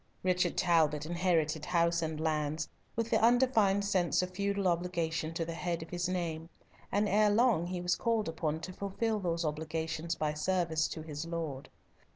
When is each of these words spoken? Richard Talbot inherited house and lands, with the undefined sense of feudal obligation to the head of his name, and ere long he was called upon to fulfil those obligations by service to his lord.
Richard 0.23 0.57
Talbot 0.57 1.05
inherited 1.05 1.63
house 1.65 2.01
and 2.01 2.19
lands, 2.19 2.67
with 2.95 3.11
the 3.11 3.21
undefined 3.21 3.85
sense 3.85 4.23
of 4.23 4.31
feudal 4.31 4.67
obligation 4.67 5.31
to 5.35 5.45
the 5.45 5.53
head 5.53 5.83
of 5.83 5.91
his 5.91 6.09
name, 6.09 6.49
and 6.91 7.07
ere 7.07 7.29
long 7.29 7.67
he 7.67 7.81
was 7.81 7.93
called 7.95 8.27
upon 8.27 8.61
to 8.61 8.73
fulfil 8.73 9.19
those 9.19 9.45
obligations 9.45 10.15
by 10.15 10.33
service 10.33 10.87
to 10.87 11.03
his 11.03 11.27
lord. 11.27 11.69